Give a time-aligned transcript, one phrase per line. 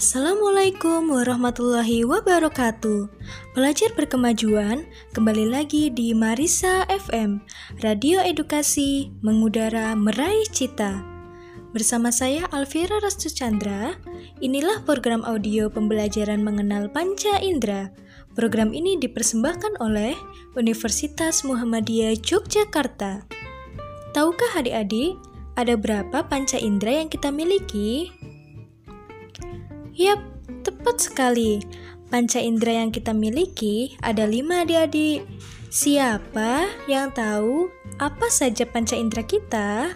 [0.00, 3.12] Assalamualaikum warahmatullahi wabarakatuh.
[3.52, 7.44] Pelajar berkemajuan, kembali lagi di Marisa FM,
[7.84, 11.04] Radio Edukasi Mengudara Meraih Cita.
[11.76, 13.92] Bersama saya Alvira Restu Chandra,
[14.40, 17.92] inilah program audio pembelajaran mengenal panca indera.
[18.32, 20.16] Program ini dipersembahkan oleh
[20.56, 23.28] Universitas Muhammadiyah Yogyakarta.
[24.16, 25.20] Tahukah adik-adik,
[25.60, 28.08] ada berapa panca indera yang kita miliki?
[30.00, 30.16] Yap,
[30.64, 31.60] tepat sekali.
[32.08, 35.28] Panca indera yang kita miliki ada lima adik-adik.
[35.68, 37.68] Siapa yang tahu
[38.00, 39.92] apa saja panca indera kita?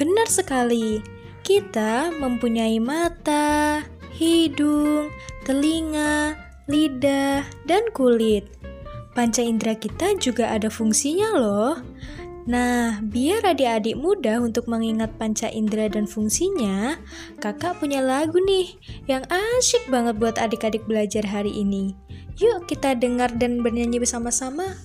[0.00, 1.04] Benar sekali,
[1.44, 3.84] kita mempunyai mata,
[4.16, 5.12] hidung,
[5.44, 6.32] telinga,
[6.64, 8.48] lidah, dan kulit.
[9.12, 11.76] Panca indera kita juga ada fungsinya loh.
[12.46, 16.94] Nah, biar adik-adik mudah untuk mengingat panca indera dan fungsinya,
[17.42, 18.70] kakak punya lagu nih
[19.10, 21.98] yang asyik banget buat adik-adik belajar hari ini.
[22.38, 24.78] Yuk kita dengar dan bernyanyi bersama-sama.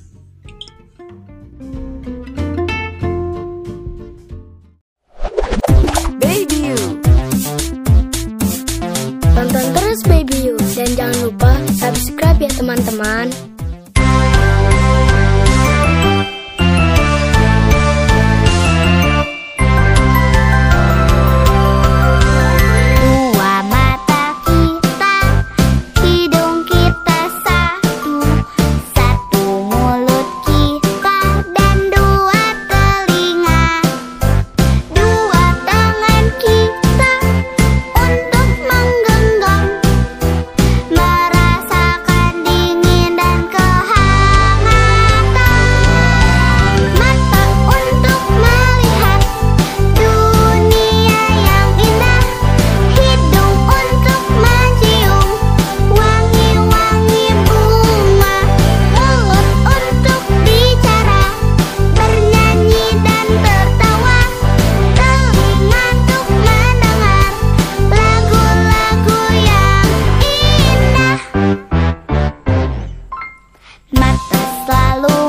[74.11, 75.20] Mata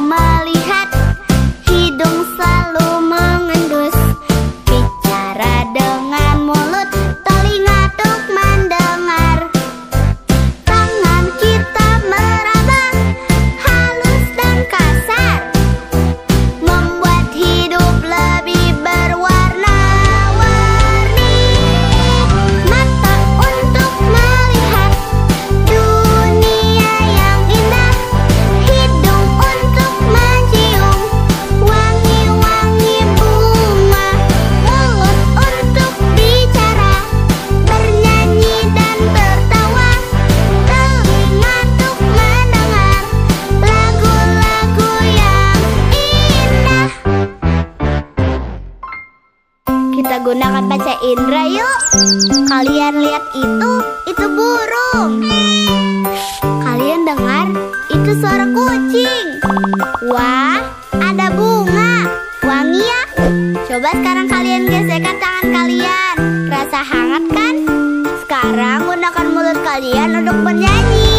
[50.03, 51.79] Kita gunakan panca indera yuk.
[52.51, 53.73] Kalian lihat itu,
[54.11, 55.23] itu burung.
[56.43, 57.47] Kalian dengar,
[57.87, 59.39] itu suara kucing.
[60.11, 60.59] Wah,
[60.99, 62.11] ada bunga.
[62.43, 63.03] Wangi ya.
[63.71, 66.15] Coba sekarang kalian gesekkan tangan kalian.
[66.51, 67.55] Rasa hangat kan?
[68.27, 71.12] Sekarang gunakan mulut kalian untuk bernyanyi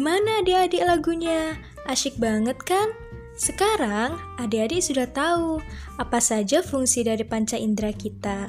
[0.00, 1.60] gimana adik-adik lagunya?
[1.84, 2.88] Asyik banget kan?
[3.36, 5.60] Sekarang adik-adik sudah tahu
[6.00, 8.48] apa saja fungsi dari panca indera kita.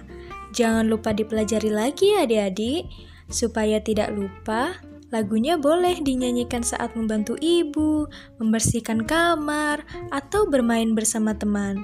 [0.55, 2.87] Jangan lupa dipelajari lagi ya adik-adik.
[3.27, 4.79] Supaya tidak lupa,
[5.11, 8.07] lagunya boleh dinyanyikan saat membantu ibu,
[8.39, 11.83] membersihkan kamar, atau bermain bersama teman.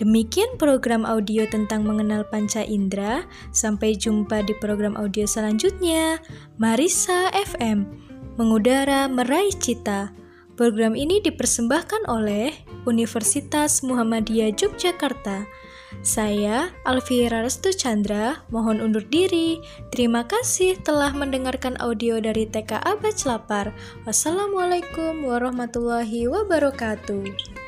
[0.00, 3.28] Demikian program audio tentang mengenal panca indera.
[3.52, 6.16] Sampai jumpa di program audio selanjutnya.
[6.56, 10.12] Marisa FM, mengudara meraih cita.
[10.56, 12.52] Program ini dipersembahkan oleh
[12.84, 15.48] Universitas Muhammadiyah Yogyakarta.
[16.00, 19.60] Saya, Alvira Restu Chandra, mohon undur diri.
[19.92, 23.70] Terima kasih telah mendengarkan audio dari TKA Baclapar.
[24.08, 27.61] Wassalamualaikum warahmatullahi wabarakatuh.